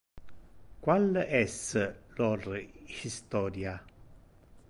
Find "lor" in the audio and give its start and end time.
2.17-2.41